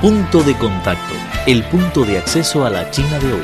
Punto 0.00 0.44
de 0.44 0.56
contacto, 0.56 1.12
el 1.48 1.64
punto 1.64 2.04
de 2.04 2.18
acceso 2.18 2.64
a 2.64 2.70
la 2.70 2.88
China 2.92 3.18
de 3.18 3.32
hoy. 3.32 3.42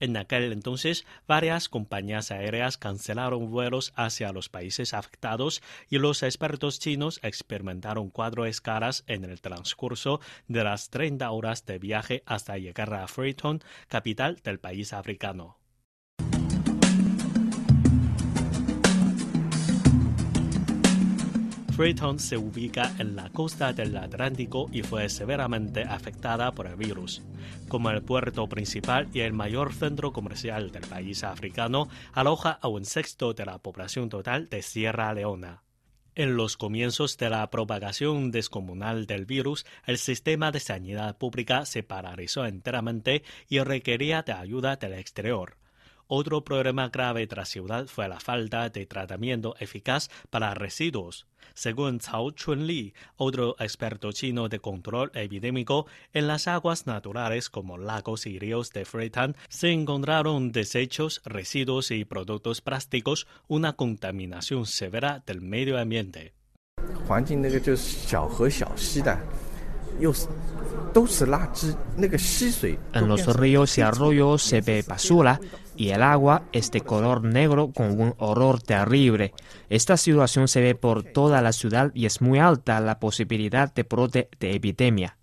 En 0.00 0.16
aquel 0.16 0.50
entonces, 0.50 1.04
varias 1.28 1.68
compañías 1.68 2.30
aéreas 2.30 2.78
cancelaron 2.78 3.50
vuelos 3.50 3.92
hacia 3.96 4.32
los 4.32 4.48
países 4.48 4.94
afectados 4.94 5.62
y 5.90 5.98
los 5.98 6.22
expertos 6.22 6.80
chinos 6.80 7.20
experimentaron 7.22 8.08
cuatro 8.08 8.46
escalas 8.46 9.04
en 9.08 9.26
el 9.26 9.42
transcurso 9.42 10.20
de 10.48 10.64
las 10.64 10.88
30 10.88 11.30
horas 11.30 11.66
de 11.66 11.78
viaje 11.78 12.22
hasta 12.24 12.56
llegar 12.56 12.94
a 12.94 13.06
Freetown, 13.08 13.60
capital 13.88 14.40
del 14.42 14.58
país 14.58 14.94
africano. 14.94 15.59
Freetown 21.80 22.18
se 22.18 22.36
ubica 22.36 22.94
en 22.98 23.16
la 23.16 23.30
costa 23.30 23.72
del 23.72 23.96
Atlántico 23.96 24.68
y 24.70 24.82
fue 24.82 25.08
severamente 25.08 25.82
afectada 25.82 26.52
por 26.52 26.66
el 26.66 26.76
virus. 26.76 27.22
Como 27.68 27.88
el 27.88 28.02
puerto 28.02 28.46
principal 28.50 29.08
y 29.14 29.20
el 29.20 29.32
mayor 29.32 29.72
centro 29.72 30.12
comercial 30.12 30.72
del 30.72 30.82
país 30.82 31.24
africano, 31.24 31.88
aloja 32.12 32.50
a 32.60 32.68
un 32.68 32.84
sexto 32.84 33.32
de 33.32 33.46
la 33.46 33.56
población 33.56 34.10
total 34.10 34.50
de 34.50 34.60
Sierra 34.60 35.14
Leona. 35.14 35.62
En 36.14 36.36
los 36.36 36.58
comienzos 36.58 37.16
de 37.16 37.30
la 37.30 37.48
propagación 37.48 38.30
descomunal 38.30 39.06
del 39.06 39.24
virus, 39.24 39.64
el 39.86 39.96
sistema 39.96 40.52
de 40.52 40.60
sanidad 40.60 41.16
pública 41.16 41.64
se 41.64 41.82
paralizó 41.82 42.44
enteramente 42.44 43.22
y 43.48 43.58
requería 43.60 44.20
de 44.20 44.34
ayuda 44.34 44.76
del 44.76 44.92
exterior. 44.92 45.56
Otro 46.12 46.42
problema 46.42 46.88
grave 46.88 47.28
la 47.30 47.44
ciudad 47.44 47.86
fue 47.86 48.08
la 48.08 48.18
falta 48.18 48.68
de 48.68 48.84
tratamiento 48.84 49.54
eficaz 49.60 50.10
para 50.28 50.54
residuos. 50.54 51.28
Según 51.54 52.00
Cao 52.00 52.32
Chunli, 52.32 52.94
otro 53.14 53.54
experto 53.60 54.10
chino 54.10 54.48
de 54.48 54.58
control 54.58 55.12
epidémico, 55.14 55.86
en 56.12 56.26
las 56.26 56.48
aguas 56.48 56.88
naturales 56.88 57.48
como 57.48 57.78
lagos 57.78 58.26
y 58.26 58.40
ríos 58.40 58.72
de 58.72 58.84
Freetown 58.84 59.36
se 59.48 59.70
encontraron 59.70 60.50
desechos, 60.50 61.22
residuos 61.24 61.92
y 61.92 62.04
productos 62.04 62.60
plásticos, 62.60 63.28
una 63.46 63.74
contaminación 63.74 64.66
severa 64.66 65.22
del 65.24 65.40
medio 65.40 65.78
ambiente. 65.78 66.34
En 72.92 73.08
los 73.08 73.36
ríos 73.36 73.78
y 73.78 73.80
arroyos 73.80 74.42
se 74.42 74.60
ve 74.60 74.84
basura 74.86 75.40
y 75.76 75.90
el 75.90 76.02
agua 76.02 76.42
es 76.52 76.70
de 76.70 76.80
color 76.80 77.22
negro 77.22 77.72
con 77.72 78.00
un 78.00 78.14
olor 78.18 78.60
terrible. 78.60 79.32
Esta 79.68 79.96
situación 79.96 80.48
se 80.48 80.60
ve 80.60 80.74
por 80.74 81.04
toda 81.04 81.42
la 81.42 81.52
ciudad 81.52 81.90
y 81.94 82.06
es 82.06 82.20
muy 82.20 82.38
alta 82.38 82.80
la 82.80 82.98
posibilidad 82.98 83.72
de 83.72 83.84
brote 83.84 84.28
de 84.40 84.54
epidemia. 84.54 85.16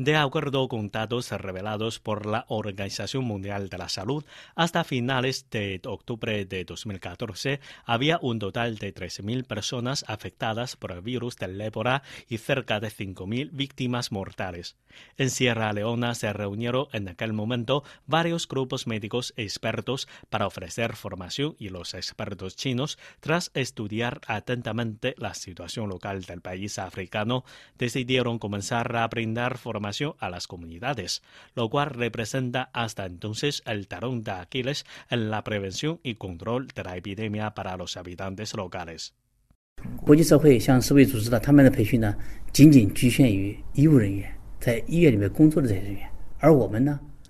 De 0.00 0.16
acuerdo 0.16 0.66
con 0.68 0.90
datos 0.90 1.30
revelados 1.30 1.98
por 1.98 2.24
la 2.24 2.46
Organización 2.48 3.22
Mundial 3.24 3.68
de 3.68 3.76
la 3.76 3.90
Salud, 3.90 4.24
hasta 4.54 4.82
finales 4.82 5.50
de 5.50 5.78
octubre 5.84 6.46
de 6.46 6.64
2014 6.64 7.60
había 7.84 8.18
un 8.22 8.38
total 8.38 8.78
de 8.78 8.94
13.000 8.94 9.44
personas 9.44 10.06
afectadas 10.08 10.76
por 10.76 10.92
el 10.92 11.02
virus 11.02 11.36
del 11.36 11.60
ébola 11.60 12.02
y 12.30 12.38
cerca 12.38 12.80
de 12.80 12.88
5.000 12.88 13.50
víctimas 13.52 14.10
mortales. 14.10 14.78
En 15.18 15.28
Sierra 15.28 15.70
Leona 15.74 16.14
se 16.14 16.32
reunieron 16.32 16.86
en 16.94 17.06
aquel 17.06 17.34
momento 17.34 17.84
varios 18.06 18.48
grupos 18.48 18.86
médicos 18.86 19.34
expertos 19.36 20.08
para 20.30 20.46
ofrecer 20.46 20.96
formación 20.96 21.56
y 21.58 21.68
los 21.68 21.92
expertos 21.92 22.56
chinos, 22.56 22.98
tras 23.20 23.50
estudiar 23.52 24.22
atentamente 24.26 25.14
la 25.18 25.34
situación 25.34 25.90
local 25.90 26.22
del 26.22 26.40
país 26.40 26.78
africano, 26.78 27.44
decidieron 27.76 28.38
comenzar 28.38 28.96
a 28.96 29.06
brindar 29.06 29.58
formación 29.58 29.89
a 30.18 30.30
las 30.30 30.46
comunidades, 30.46 31.22
lo 31.54 31.68
cual 31.68 31.90
representa 31.90 32.70
hasta 32.72 33.06
entonces 33.06 33.62
el 33.66 33.88
talón 33.88 34.22
de 34.22 34.32
Aquiles 34.32 34.86
en 35.10 35.30
la 35.30 35.42
prevención 35.42 36.00
y 36.02 36.14
control 36.14 36.68
de 36.68 36.84
la 36.84 36.96
epidemia 36.96 37.54
para 37.54 37.76
los 37.76 37.96
habitantes 37.96 38.54
locales. 38.54 39.14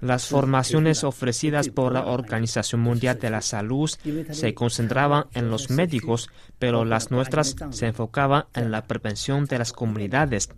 Las 0.01 0.29
formaciones 0.29 1.05
ofrecidas 1.05 1.69
por 1.69 1.93
la 1.93 2.07
Organización 2.07 2.81
Mundial 2.81 3.19
de 3.19 3.29
la 3.29 3.43
Salud 3.43 3.91
se 4.31 4.55
concentraban 4.55 5.27
en 5.35 5.51
los 5.51 5.69
médicos, 5.69 6.31
pero 6.59 6.87
las 6.87 7.11
nuestras 7.11 7.55
se 7.71 7.87
enfocaban 7.87 8.47
en 8.55 8.71
la 8.71 8.87
prevención 8.87 9.45
de 9.45 9.59
las 9.59 9.73
comunidades. 9.73 10.49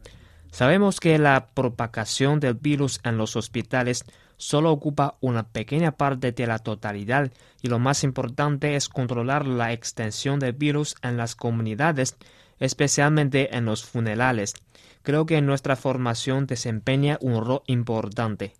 Sabemos 0.52 1.00
que 1.00 1.18
la 1.18 1.46
propagación 1.46 2.38
del 2.38 2.52
virus 2.52 3.00
en 3.04 3.16
los 3.16 3.36
hospitales 3.36 4.04
solo 4.36 4.70
ocupa 4.70 5.16
una 5.22 5.48
pequeña 5.48 5.92
parte 5.92 6.30
de 6.32 6.46
la 6.46 6.58
totalidad 6.58 7.32
y 7.62 7.68
lo 7.68 7.78
más 7.78 8.04
importante 8.04 8.76
es 8.76 8.90
controlar 8.90 9.46
la 9.46 9.72
extensión 9.72 10.38
del 10.38 10.52
virus 10.52 10.94
en 11.00 11.16
las 11.16 11.36
comunidades, 11.36 12.18
especialmente 12.60 13.56
en 13.56 13.64
los 13.64 13.82
funerales. 13.82 14.52
Creo 15.02 15.24
que 15.24 15.40
nuestra 15.40 15.74
formación 15.74 16.46
desempeña 16.46 17.16
un 17.22 17.42
rol 17.42 17.62
importante. 17.66 18.52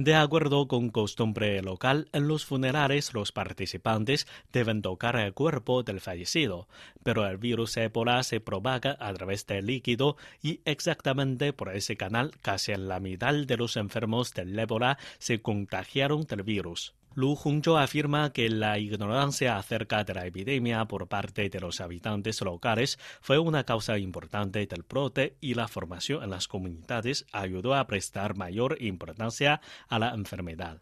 De 0.00 0.14
acuerdo 0.14 0.68
con 0.68 0.90
costumbre 0.90 1.60
local, 1.60 2.08
en 2.12 2.28
los 2.28 2.44
funerales 2.44 3.14
los 3.14 3.32
participantes 3.32 4.28
deben 4.52 4.80
tocar 4.80 5.16
el 5.16 5.34
cuerpo 5.34 5.82
del 5.82 6.00
fallecido, 6.00 6.68
pero 7.02 7.26
el 7.26 7.36
virus 7.36 7.76
ébola 7.76 8.22
se 8.22 8.38
propaga 8.38 8.96
a 9.00 9.12
través 9.12 9.44
del 9.48 9.66
líquido 9.66 10.16
y 10.40 10.60
exactamente 10.64 11.52
por 11.52 11.74
ese 11.74 11.96
canal 11.96 12.30
casi 12.42 12.76
la 12.76 13.00
mitad 13.00 13.34
de 13.34 13.56
los 13.56 13.76
enfermos 13.76 14.34
del 14.34 14.56
ébola 14.56 14.98
se 15.18 15.42
contagiaron 15.42 16.22
del 16.26 16.44
virus. 16.44 16.94
Lu 17.18 17.34
Hongzhou 17.34 17.76
afirma 17.76 18.32
que 18.32 18.48
la 18.48 18.78
ignorancia 18.78 19.56
acerca 19.56 20.04
de 20.04 20.14
la 20.14 20.24
epidemia 20.24 20.84
por 20.84 21.08
parte 21.08 21.50
de 21.50 21.58
los 21.58 21.80
habitantes 21.80 22.40
locales 22.42 22.96
fue 23.20 23.40
una 23.40 23.64
causa 23.64 23.98
importante 23.98 24.64
del 24.64 24.84
brote 24.88 25.36
y 25.40 25.54
la 25.54 25.66
formación 25.66 26.22
en 26.22 26.30
las 26.30 26.46
comunidades 26.46 27.26
ayudó 27.32 27.74
a 27.74 27.88
prestar 27.88 28.36
mayor 28.36 28.76
importancia 28.80 29.60
a 29.88 29.98
la 29.98 30.14
enfermedad. 30.14 30.80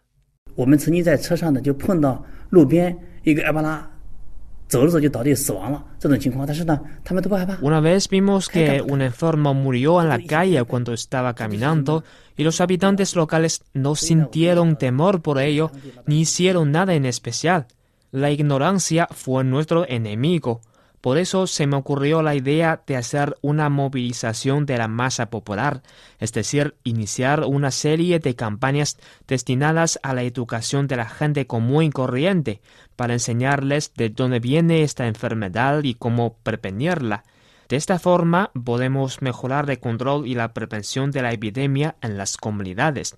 Una 7.63 7.81
vez 7.81 8.09
vimos 8.09 8.49
que 8.49 8.83
un 8.83 9.01
enfermo 9.01 9.55
murió 9.55 10.03
en 10.03 10.09
la 10.09 10.19
calle 10.19 10.63
cuando 10.65 10.93
estaba 10.93 11.35
caminando 11.35 12.03
y 12.37 12.43
los 12.43 12.61
habitantes 12.61 13.15
locales 13.15 13.63
no 13.75 13.95
sintieron 13.95 14.77
temor 14.77 15.23
por 15.23 15.39
ello 15.39 15.71
ni 16.07 16.21
hicieron 16.21 16.73
nada 16.73 16.95
en 16.95 17.07
especial. 17.07 17.67
La 18.11 18.31
ignorancia 18.31 19.09
fue 19.13 19.45
nuestro 19.45 19.87
enemigo. 19.89 20.61
Por 21.07 21.19
eso 21.19 21.47
se 21.47 21.69
me 21.69 21.77
ocurrió 21.77 22.21
la 22.21 22.35
idea 22.35 22.83
de 22.85 22.97
hacer 22.97 23.39
una 23.41 23.69
movilización 23.69 24.67
de 24.67 24.77
la 24.77 24.89
masa 24.89 25.31
popular, 25.31 25.85
es 26.19 26.33
decir, 26.33 26.75
iniciar 26.83 27.45
una 27.45 27.71
serie 27.71 28.19
de 28.19 28.35
campañas 28.35 28.99
destinadas 29.29 30.01
a 30.03 30.15
la 30.15 30.25
educación 30.25 30.89
de 30.89 30.97
la 30.97 31.09
gente 31.09 31.47
común 31.47 31.85
y 31.85 31.91
corriente, 31.91 32.61
para 32.97 33.13
enseñarles 33.13 33.95
de 33.95 34.09
dónde 34.09 34.41
viene 34.41 34.83
esta 34.83 35.07
enfermedad 35.07 35.85
y 35.85 35.95
cómo 35.95 36.39
prevenirla. 36.43 37.23
De 37.69 37.77
esta 37.77 38.01
forma 38.01 38.51
podemos 38.65 39.23
mejorar 39.23 39.71
el 39.71 39.79
control 39.79 40.27
y 40.27 40.35
la 40.35 40.53
prevención 40.53 41.13
de 41.13 41.23
la 41.23 41.31
epidemia 41.33 41.95
en 42.03 42.19
las 42.19 42.37
comunidades. 42.37 43.17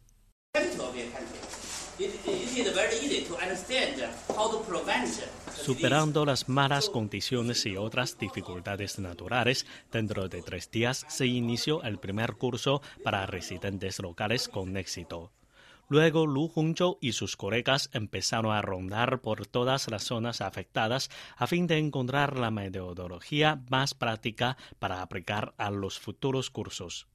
Superando 5.69 6.25
las 6.25 6.49
malas 6.49 6.89
condiciones 6.89 7.67
y 7.67 7.77
otras 7.77 8.17
dificultades 8.19 8.99
naturales, 8.99 9.67
dentro 9.93 10.27
de 10.27 10.41
tres 10.41 10.71
días 10.71 11.05
se 11.11 11.27
inició 11.27 11.83
el 11.83 11.99
primer 11.99 12.37
curso 12.37 12.81
para 13.05 13.27
residentes 13.27 13.99
locales 13.99 14.49
con 14.49 14.79
éxito. 14.79 15.31
Luego 15.91 16.27
Lu 16.27 16.51
Hongzhou 16.55 16.97
y 17.03 17.13
sus 17.13 17.37
colegas 17.37 17.91
empezaron 17.93 18.57
a 18.57 18.63
rondar 18.63 19.21
por 19.21 19.47
todas 19.47 19.91
las 19.91 20.05
zonas 20.05 20.41
afectadas 20.41 21.11
a 21.37 21.47
fin 21.47 21.67
de 21.67 21.77
encontrar 21.77 22.39
la 22.39 22.51
metodología 22.51 23.61
más 23.69 23.93
práctica 23.93 24.57
para 24.79 25.03
aplicar 25.03 25.53
a 25.59 25.71
los 25.71 25.99
futuros 25.99 26.49
cursos. 26.49 27.09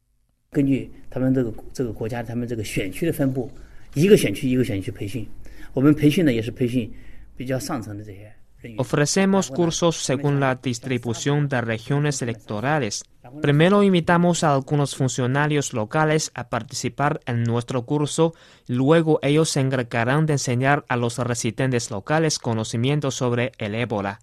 Ofrecemos 8.78 9.50
cursos 9.50 9.98
según 9.98 10.40
la 10.40 10.56
distribución 10.56 11.48
de 11.48 11.62
regiones 11.62 12.22
electorales. 12.22 13.04
Primero 13.42 13.84
invitamos 13.84 14.44
a 14.44 14.54
algunos 14.54 14.96
funcionarios 14.96 15.74
locales 15.74 16.32
a 16.36 16.50
participar 16.50 17.22
en 17.26 17.44
nuestro 17.44 17.86
curso, 17.86 18.34
luego 18.68 19.20
ellos 19.22 19.50
se 19.50 19.62
encargarán 19.62 20.26
de 20.26 20.34
enseñar 20.34 20.86
a 20.88 20.98
los 20.98 21.18
residentes 21.18 21.92
locales 21.92 22.40
conocimientos 22.40 23.16
sobre 23.16 23.52
el 23.58 23.76
ébola. 23.76 24.20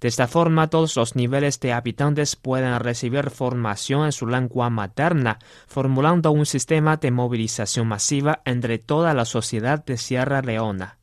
De 0.00 0.08
esta 0.08 0.26
forma, 0.26 0.68
todos 0.68 0.96
los 0.96 1.14
niveles 1.14 1.60
de 1.60 1.74
habitantes 1.74 2.34
pueden 2.34 2.78
recibir 2.80 3.28
formación 3.28 4.06
en 4.06 4.12
su 4.12 4.26
lengua 4.26 4.70
materna, 4.70 5.38
formulando 5.68 6.30
un 6.30 6.46
sistema 6.46 6.96
de 6.96 7.10
movilización 7.10 7.86
masiva 7.86 8.40
entre 8.46 8.78
toda 8.78 9.12
la 9.12 9.26
sociedad 9.26 9.84
de 9.84 9.98
Sierra 9.98 10.40
Leona. 10.40 10.99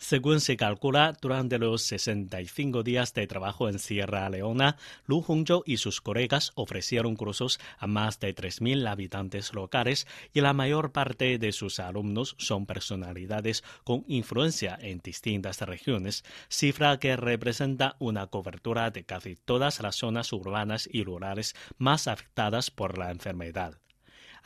Según 0.00 0.40
se 0.40 0.56
calcula, 0.56 1.16
durante 1.20 1.58
los 1.58 1.82
65 1.82 2.84
días 2.84 3.14
de 3.14 3.26
trabajo 3.26 3.68
en 3.68 3.80
Sierra 3.80 4.30
Leona, 4.30 4.76
Lu 5.06 5.24
Hongzhou 5.26 5.64
y 5.66 5.78
sus 5.78 6.00
colegas 6.00 6.52
ofrecieron 6.54 7.16
cursos 7.16 7.58
a 7.78 7.88
más 7.88 8.20
de 8.20 8.32
3.000 8.32 8.88
habitantes 8.88 9.52
locales 9.52 10.06
y 10.32 10.40
la 10.40 10.52
mayor 10.52 10.92
parte 10.92 11.36
de 11.38 11.50
sus 11.50 11.80
alumnos 11.80 12.36
son 12.38 12.64
personalidades 12.64 13.64
con 13.82 14.04
influencia 14.06 14.78
en 14.80 15.00
distintas 15.00 15.60
regiones, 15.62 16.24
cifra 16.48 17.00
que 17.00 17.16
representa 17.16 17.96
una 17.98 18.28
cobertura 18.28 18.90
de 18.92 19.04
casi 19.04 19.34
todas 19.34 19.80
las 19.80 19.96
zonas 19.96 20.32
urbanas 20.32 20.88
y 20.90 21.02
rurales 21.02 21.56
más 21.76 22.06
afectadas 22.06 22.70
por 22.70 22.98
la 22.98 23.10
enfermedad. 23.10 23.80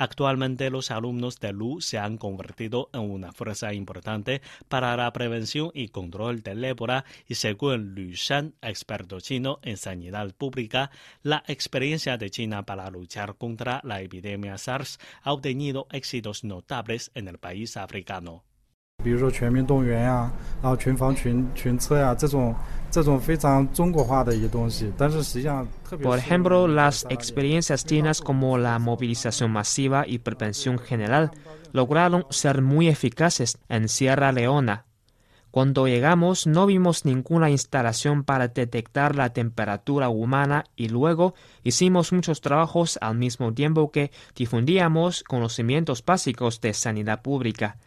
Actualmente 0.02 0.68
los 0.68 0.90
alumnos 0.90 1.38
de 1.38 1.52
LU 1.52 1.80
se 1.80 1.96
han 1.96 2.18
convertido 2.18 2.90
en 2.92 3.08
una 3.08 3.30
fuerza 3.30 3.72
importante 3.72 4.42
para 4.68 4.96
la 4.96 5.12
prevención 5.12 5.70
y 5.74 5.90
control 5.90 6.42
del 6.42 6.64
ébola 6.64 7.04
y 7.28 7.36
según 7.36 7.94
Lu 7.94 8.10
Shan, 8.10 8.56
experto 8.62 9.20
chino 9.20 9.60
en 9.62 9.76
sanidad 9.76 10.34
pública, 10.34 10.90
la 11.22 11.44
experiencia 11.46 12.18
de 12.18 12.30
China 12.30 12.64
para 12.64 12.90
luchar 12.90 13.36
contra 13.36 13.80
la 13.84 14.00
epidemia 14.00 14.58
SARS 14.58 14.98
ha 15.22 15.32
obtenido 15.32 15.86
éxitos 15.92 16.42
notables 16.42 17.12
en 17.14 17.28
el 17.28 17.38
país 17.38 17.76
africano. 17.76 18.42
Por 26.02 26.18
ejemplo, 26.18 26.68
las 26.68 27.06
experiencias 27.08 27.86
chinas 27.86 28.20
como 28.20 28.58
la 28.58 28.78
movilización 28.78 29.50
masiva 29.50 30.04
y 30.06 30.18
prevención 30.18 30.78
general 30.78 31.30
lograron 31.72 32.26
ser 32.28 32.60
muy 32.60 32.88
eficaces 32.88 33.58
en 33.70 33.88
Sierra 33.88 34.30
Leona. 34.30 34.84
Cuando 35.50 35.86
llegamos 35.86 36.46
no 36.46 36.66
vimos 36.66 37.04
ninguna 37.06 37.50
instalación 37.50 38.24
para 38.24 38.48
detectar 38.48 39.16
la 39.16 39.32
temperatura 39.32 40.10
humana 40.10 40.64
y 40.76 40.88
luego 40.88 41.34
hicimos 41.62 42.12
muchos 42.12 42.42
trabajos 42.42 42.98
al 43.00 43.16
mismo 43.16 43.54
tiempo 43.54 43.90
que 43.90 44.10
difundíamos 44.34 45.24
conocimientos 45.24 46.04
básicos 46.04 46.60
de 46.60 46.74
sanidad 46.74 47.22
pública. 47.22 47.78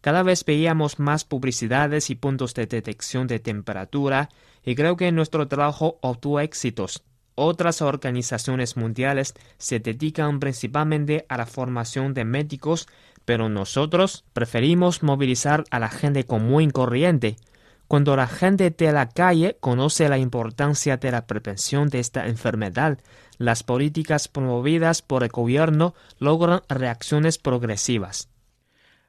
Cada 0.00 0.22
vez 0.22 0.44
veíamos 0.44 0.98
más 0.98 1.24
publicidades 1.24 2.10
y 2.10 2.14
puntos 2.14 2.54
de 2.54 2.66
detección 2.66 3.26
de 3.26 3.40
temperatura 3.40 4.28
y 4.64 4.74
creo 4.74 4.96
que 4.96 5.10
nuestro 5.10 5.48
trabajo 5.48 5.98
obtuvo 6.02 6.40
éxitos. 6.40 7.02
Otras 7.34 7.82
organizaciones 7.82 8.76
mundiales 8.76 9.34
se 9.58 9.78
dedican 9.80 10.40
principalmente 10.40 11.24
a 11.28 11.36
la 11.36 11.46
formación 11.46 12.12
de 12.14 12.24
médicos, 12.24 12.88
pero 13.24 13.48
nosotros 13.48 14.24
preferimos 14.32 15.02
movilizar 15.02 15.64
a 15.70 15.78
la 15.78 15.88
gente 15.88 16.24
común 16.24 16.62
y 16.62 16.70
corriente. 16.70 17.36
Cuando 17.86 18.16
la 18.16 18.26
gente 18.26 18.70
de 18.70 18.92
la 18.92 19.08
calle 19.08 19.56
conoce 19.60 20.08
la 20.08 20.18
importancia 20.18 20.96
de 20.96 21.10
la 21.10 21.26
prevención 21.26 21.88
de 21.88 22.00
esta 22.00 22.26
enfermedad, 22.26 22.98
las 23.38 23.62
políticas 23.62 24.28
promovidas 24.28 25.02
por 25.02 25.22
el 25.22 25.30
gobierno 25.30 25.94
logran 26.18 26.62
reacciones 26.68 27.38
progresivas. 27.38 28.28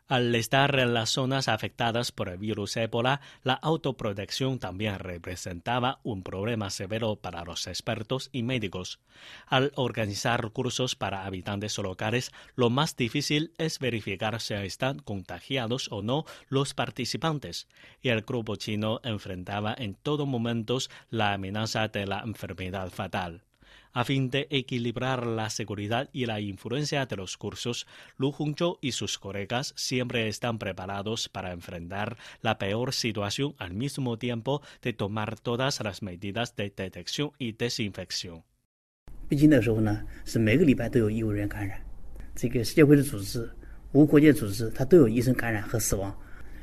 Al 0.10 0.34
estar 0.34 0.80
en 0.80 0.96
las 0.96 1.12
zonas 1.12 1.48
afectadas 1.48 2.12
por 2.12 2.30
el 2.30 2.40
virus 2.40 2.76
ébola, 2.78 3.22
la 3.44 3.54
autoprotección 3.54 4.58
también 4.58 4.98
representaba 4.98 6.00
un 6.02 6.24
problema 6.24 6.72
severo 6.72 7.18
para 7.18 7.46
los 7.46 7.68
expertos 7.68 8.32
y 8.32 8.42
médicos. 8.42 9.00
Al 9.46 9.72
organizar 9.76 10.50
cursos 10.50 10.96
para 10.96 11.28
habitantes 11.28 11.78
locales, 11.78 12.32
lo 12.56 12.72
más 12.72 12.96
difícil 12.96 13.54
es 13.60 13.78
verificar 13.78 14.42
si 14.42 14.56
están 14.56 14.98
contagiados 14.98 15.92
o 15.92 16.02
no 16.02 16.26
los 16.48 16.74
participantes, 16.74 17.68
y 18.02 18.10
el 18.10 18.22
grupo 18.22 18.56
chino 18.56 19.02
enfrentaba 19.04 19.76
en 19.78 19.94
todo 19.94 20.26
momento 20.26 20.80
la 21.12 21.34
amenaza 21.34 21.88
de 21.88 22.08
la 22.08 22.22
enfermedad 22.22 22.90
fatal. 22.90 23.44
A 23.92 24.04
fin 24.04 24.30
de 24.30 24.48
equilibrar 24.52 25.26
la 25.26 25.50
seguridad 25.50 26.10
y 26.14 26.26
la 26.28 26.40
influencia 26.40 27.06
de 27.06 27.16
los 27.16 27.38
cursos, 27.38 27.88
Lu 28.18 28.30
Hongzhou 28.38 28.78
y 28.82 28.92
sus 28.92 29.18
colegas 29.18 29.74
siempre 29.76 30.28
están 30.28 30.60
preparados 30.60 31.28
para 31.28 31.52
enfrentar 31.52 32.18
la 32.42 32.60
peor 32.60 32.94
situación 32.94 33.56
al 33.58 33.74
mismo 33.74 34.18
tiempo 34.18 34.62
de 34.82 34.94
tomar 34.94 35.40
todas 35.40 35.82
las 35.82 36.04
medidas 36.04 36.56
de 36.56 36.72
detección 36.76 37.32
y 37.40 37.54
desinfección. 37.54 38.44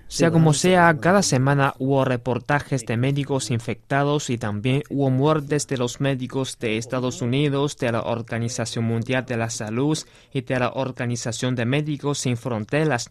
Sea 0.08 0.30
como 0.30 0.54
sea, 0.54 0.96
cada 1.00 1.22
semana 1.22 1.74
hubo 1.78 2.04
reportajes 2.04 2.86
de 2.86 2.96
médicos 2.96 3.50
infectados 3.50 4.30
y 4.30 4.38
también 4.38 4.84
hubo 4.88 5.10
muertes 5.10 5.66
de 5.66 5.76
los 5.78 6.00
médicos 6.00 6.58
de 6.60 6.78
Estados 6.78 7.22
Unidos, 7.22 7.76
de 7.76 7.90
la 7.90 8.02
Organización 8.02 8.84
Mundial 8.84 9.26
de 9.26 9.36
la 9.36 9.50
Salud 9.50 9.98
y 10.32 10.42
de 10.42 10.60
la 10.60 10.70
Organización 10.70 11.56
de 11.56 11.66
Médicos 11.66 12.20
Sin 12.20 12.36
Fronteras. 12.36 13.10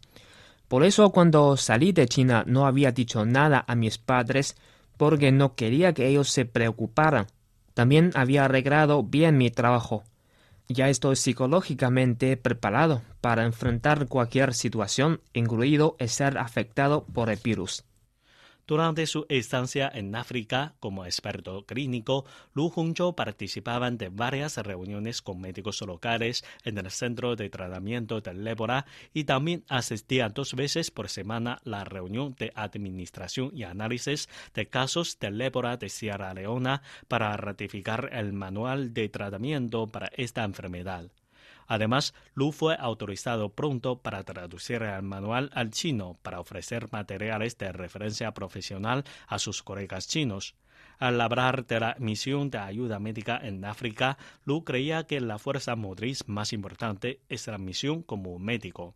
Por 0.69 0.85
eso 0.85 1.09
cuando 1.11 1.57
salí 1.57 1.91
de 1.91 2.07
China 2.07 2.43
no 2.47 2.65
había 2.65 2.93
dicho 2.93 3.25
nada 3.25 3.65
a 3.67 3.75
mis 3.75 3.97
padres 3.97 4.55
porque 4.97 5.33
no 5.33 5.53
quería 5.55 5.93
que 5.93 6.07
ellos 6.07 6.29
se 6.29 6.45
preocuparan. 6.45 7.27
También 7.73 8.11
había 8.15 8.45
arreglado 8.45 9.03
bien 9.03 9.37
mi 9.37 9.51
trabajo. 9.51 10.03
Ya 10.67 10.89
estoy 10.89 11.15
psicológicamente 11.15 12.37
preparado 12.37 13.03
para 13.21 13.45
enfrentar 13.45 14.07
cualquier 14.07 14.53
situación, 14.53 15.21
incluido 15.33 15.95
el 15.99 16.09
ser 16.09 16.39
afectado 16.39 17.05
por 17.05 17.29
el 17.29 17.37
virus. 17.43 17.83
Durante 18.67 19.05
su 19.05 19.27
estancia 19.29 19.91
en 19.93 20.15
África 20.15 20.73
como 20.79 21.05
experto 21.05 21.67
clínico, 21.67 22.25
Lu 22.55 22.71
Hongzhou 22.75 23.13
participaba 23.13 23.91
de 23.91 24.09
varias 24.09 24.57
reuniones 24.57 25.21
con 25.21 25.39
médicos 25.39 25.81
locales 25.81 26.43
en 26.63 26.79
el 26.79 26.89
centro 26.89 27.35
de 27.35 27.51
tratamiento 27.51 28.21
del 28.21 28.47
ébola 28.47 28.87
y 29.13 29.25
también 29.25 29.63
asistía 29.69 30.29
dos 30.29 30.55
veces 30.55 30.89
por 30.89 31.09
semana 31.09 31.59
la 31.63 31.83
reunión 31.83 32.33
de 32.39 32.51
administración 32.55 33.51
y 33.53 33.63
análisis 33.63 34.29
de 34.55 34.67
casos 34.67 35.19
del 35.19 35.39
ébola 35.41 35.77
de 35.77 35.89
Sierra 35.89 36.33
Leona 36.33 36.81
para 37.07 37.37
ratificar 37.37 38.09
el 38.13 38.33
manual 38.33 38.95
de 38.95 39.09
tratamiento 39.09 39.85
para 39.85 40.07
esta 40.15 40.43
enfermedad. 40.43 41.11
Además, 41.67 42.13
Lu 42.33 42.51
fue 42.51 42.75
autorizado 42.79 43.49
pronto 43.49 43.99
para 44.01 44.23
traducir 44.23 44.81
el 44.83 45.01
manual 45.03 45.49
al 45.53 45.71
chino 45.71 46.17
para 46.21 46.39
ofrecer 46.39 46.91
materiales 46.91 47.57
de 47.57 47.71
referencia 47.71 48.33
profesional 48.33 49.03
a 49.27 49.39
sus 49.39 49.63
colegas 49.63 50.07
chinos. 50.07 50.55
Al 50.97 51.19
hablar 51.19 51.65
de 51.65 51.79
la 51.79 51.95
misión 51.99 52.49
de 52.49 52.57
ayuda 52.59 52.99
médica 52.99 53.37
en 53.41 53.65
África, 53.65 54.17
Lu 54.45 54.63
creía 54.63 55.05
que 55.05 55.19
la 55.19 55.39
fuerza 55.39 55.75
motriz 55.75 56.27
más 56.27 56.53
importante 56.53 57.19
es 57.27 57.47
la 57.47 57.57
misión 57.57 58.01
como 58.01 58.39
médico. 58.39 58.95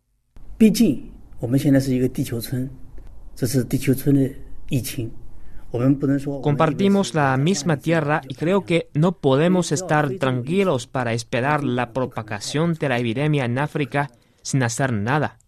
Compartimos 6.42 7.14
la 7.14 7.36
misma 7.36 7.76
tierra 7.76 8.22
y 8.28 8.34
creo 8.34 8.64
que 8.64 8.88
no 8.92 9.12
podemos 9.12 9.70
estar 9.70 10.10
tranquilos 10.18 10.88
para 10.88 11.12
esperar 11.12 11.62
la 11.62 11.92
propagación 11.92 12.74
de 12.74 12.88
la 12.88 12.98
epidemia 12.98 13.44
en 13.44 13.58
África 13.58 14.10
sin 14.42 14.62
hacer 14.64 14.92
nada. 14.92 15.38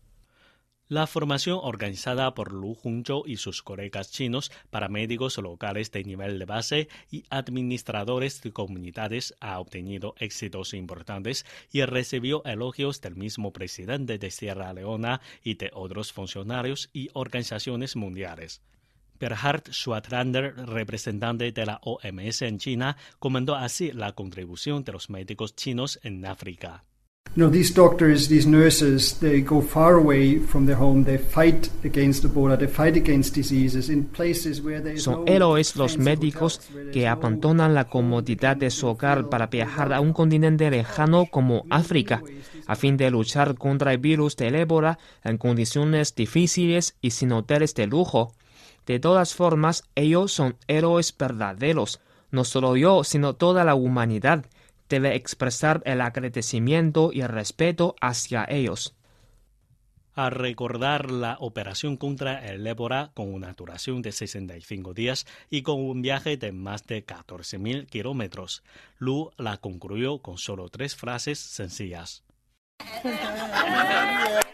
La 0.87 1.07
formación 1.07 1.59
organizada 1.63 2.35
por 2.35 2.53
Lu 2.53 2.77
Hongzhou 2.85 3.25
y 3.27 3.39
sus 3.39 3.63
colegas 3.63 4.13
chinos 4.13 4.53
para 4.71 4.91
médicos 4.91 5.39
locales 5.39 5.91
de 5.91 6.05
nivel 6.05 6.39
de 6.39 6.45
base 6.45 6.89
y 7.11 7.25
administradores 7.31 8.43
de 8.43 8.53
comunidades 8.53 9.35
ha 9.41 9.59
obtenido 9.59 10.15
éxitos 10.19 10.75
importantes 10.75 11.47
y 11.73 11.83
recibió 11.87 12.45
elogios 12.45 13.01
del 13.01 13.17
mismo 13.17 13.53
presidente 13.55 14.19
de 14.19 14.31
Sierra 14.31 14.73
Leona 14.75 15.23
y 15.43 15.55
de 15.55 15.71
otros 15.73 16.13
funcionarios 16.13 16.91
y 16.93 17.09
organizaciones 17.15 17.97
mundiales. 17.97 18.61
Gerhard 19.23 19.71
Schwatrander, 19.71 20.53
representante 20.67 21.53
de 21.53 21.65
la 21.65 21.79
OMS 21.85 22.43
en 22.43 22.59
China, 22.59 22.97
comentó 23.21 23.55
así 23.55 23.93
la 23.93 24.17
contribución 24.17 24.83
de 24.83 24.91
los 24.91 25.11
médicos 25.11 25.55
chinos 25.55 26.01
en 26.03 26.27
África. 26.27 26.83
these 27.37 27.73
doctors, 27.73 28.29
these 28.29 28.49
nurses, 28.49 29.21
they 29.21 29.41
go 29.41 29.63
far 29.63 29.95
away 29.95 30.41
from 30.41 30.67
their 30.67 30.77
home. 30.77 31.05
They 31.05 31.19
fight 31.19 31.71
against 31.85 32.25
Ebola. 32.25 32.59
They 32.59 32.67
fight 32.67 32.97
against 32.97 33.37
diseases 33.37 33.91
in 33.91 34.07
places 34.07 34.61
where 34.61 34.83
there 34.83 34.95
is 34.95 35.05
Son 35.05 35.23
héroes 35.29 35.77
los 35.77 35.99
médicos 35.99 36.61
que 36.93 37.07
abandonan 37.07 37.75
la 37.75 37.85
comodidad 37.85 38.57
de 38.57 38.71
su 38.71 38.89
hogar 38.89 39.29
para 39.29 39.47
viajar 39.47 39.93
a 39.93 40.01
un 40.01 40.13
continente 40.13 40.69
lejano 40.69 41.27
como 41.27 41.65
África, 41.71 42.25
a 42.67 42.75
fin 42.75 42.97
de 42.97 43.09
luchar 43.13 43.55
contra 43.55 43.93
el 43.93 43.99
virus 43.99 44.35
del 44.35 44.57
ébola 44.57 44.99
en 45.23 45.39
condiciones 45.39 46.13
difíciles 46.17 46.97
y 47.01 47.13
sin 47.13 47.31
hoteles 47.31 47.73
de 47.77 47.87
lujo. 47.87 48.35
De 48.87 48.99
todas 48.99 49.35
formas, 49.35 49.85
ellos 49.95 50.33
son 50.33 50.57
héroes 50.67 51.17
verdaderos. 51.17 52.01
No 52.31 52.45
solo 52.45 52.77
yo, 52.77 53.05
sino 53.05 53.35
toda 53.35 53.65
la 53.65 53.75
humanidad 53.75 54.47
debe 54.89 55.15
expresar 55.15 55.83
el 55.85 56.01
agradecimiento 56.01 57.11
y 57.13 57.21
el 57.23 57.29
respeto 57.29 57.95
hacia 58.01 58.45
ellos. 58.49 58.95
A 60.15 60.29
recordar 60.29 61.11
la 61.11 61.39
operación 61.41 61.97
contra 61.97 62.47
el 62.47 62.67
ébola 62.67 63.13
con 63.15 63.33
una 63.33 63.55
duración 63.55 64.03
de 64.03 64.13
65 64.13 64.93
días 64.93 65.27
y 65.49 65.63
con 65.63 65.81
un 65.81 66.03
viaje 66.03 66.37
de 66.37 66.53
más 66.53 66.87
de 66.87 67.07
14.000 67.07 67.87
kilómetros, 67.87 68.63
Lu 68.99 69.31
la 69.39 69.57
concluyó 69.57 70.21
con 70.21 70.37
solo 70.37 70.69
tres 70.69 70.95
frases 70.97 71.39
sencillas. 71.39 72.25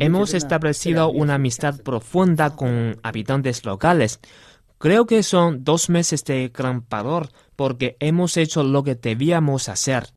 Hemos 0.00 0.32
establecido 0.32 1.10
una 1.10 1.34
amistad 1.34 1.80
profunda 1.82 2.56
con 2.56 2.98
habitantes 3.02 3.64
locales. 3.64 4.20
Creo 4.78 5.06
que 5.06 5.22
son 5.22 5.64
dos 5.64 5.90
meses 5.90 6.24
de 6.24 6.50
gran 6.52 6.86
valor 6.88 7.28
porque 7.56 7.96
hemos 8.00 8.36
hecho 8.36 8.62
lo 8.62 8.82
que 8.82 8.94
debíamos 8.94 9.68
hacer. 9.68 10.08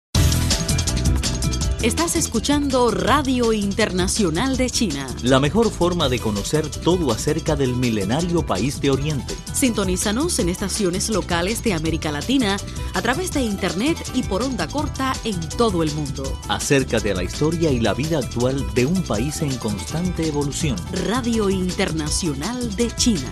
Estás 1.86 2.16
escuchando 2.16 2.90
Radio 2.90 3.54
Internacional 3.54 4.58
de 4.58 4.72
China. 4.72 5.06
La 5.22 5.40
mejor 5.40 5.70
forma 5.70 6.10
de 6.10 6.18
conocer 6.18 6.68
todo 6.68 7.12
acerca 7.12 7.56
del 7.56 7.76
milenario 7.76 8.44
país 8.44 8.82
de 8.82 8.90
Oriente. 8.90 9.36
Sintonízanos 9.54 10.40
en 10.40 10.50
estaciones 10.50 11.12
locales 11.12 11.64
de 11.64 11.74
América 11.74 12.12
Latina 12.12 12.58
a 12.96 13.02
través 13.04 13.34
de 13.34 13.42
Internet 13.42 14.00
y 14.16 14.24
por 14.24 14.42
onda 14.42 14.68
corta 14.68 15.14
en 15.26 15.40
todo 15.58 15.84
el 15.84 15.92
mundo. 15.92 16.24
Acércate 16.48 17.12
a 17.12 17.14
la 17.14 17.24
historia 17.24 17.70
y 17.70 17.80
la 17.80 17.94
vida 17.94 18.18
actual 18.18 18.66
de 18.74 18.88
un 18.88 19.04
país 19.04 19.44
en 19.44 19.56
constante 19.58 20.28
evolución. 20.28 20.78
Radio 21.08 21.52
Internacional 21.52 22.76
de 22.76 22.90
China. 22.96 23.32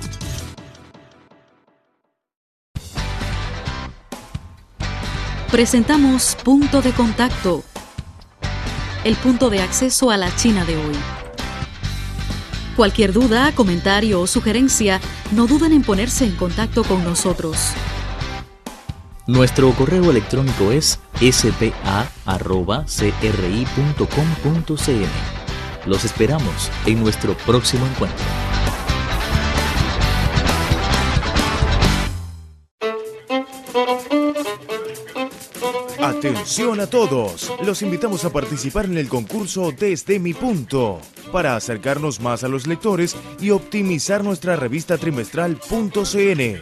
Presentamos 5.49 6.37
Punto 6.43 6.83
de 6.83 6.91
Contacto 6.91 7.63
el 9.03 9.15
punto 9.15 9.49
de 9.49 9.61
acceso 9.61 10.11
a 10.11 10.17
la 10.17 10.35
China 10.35 10.65
de 10.65 10.77
hoy. 10.77 10.95
Cualquier 12.75 13.13
duda, 13.13 13.51
comentario 13.53 14.19
o 14.21 14.27
sugerencia, 14.27 14.99
no 15.31 15.45
duden 15.45 15.73
en 15.73 15.83
ponerse 15.83 16.25
en 16.25 16.35
contacto 16.35 16.83
con 16.83 17.03
nosotros. 17.03 17.57
Nuestro 19.27 19.71
correo 19.71 20.09
electrónico 20.11 20.71
es 20.71 20.99
spa.cri.com.cn. 21.21 21.69
Los 25.85 26.05
esperamos 26.05 26.71
en 26.85 26.99
nuestro 27.01 27.37
próximo 27.37 27.85
encuentro. 27.85 28.52
Atención 36.23 36.79
a 36.79 36.87
todos, 36.87 37.51
los 37.65 37.81
invitamos 37.81 38.23
a 38.23 38.29
participar 38.29 38.85
en 38.85 38.97
el 38.97 39.09
concurso 39.09 39.73
Desde 39.77 40.19
mi 40.19 40.33
punto, 40.33 41.01
para 41.33 41.57
acercarnos 41.57 42.21
más 42.21 42.45
a 42.45 42.47
los 42.47 42.65
lectores 42.65 43.17
y 43.41 43.49
optimizar 43.49 44.23
nuestra 44.23 44.55
revista 44.55 44.97
trimestral 44.97 45.59
.cn. 45.59 46.61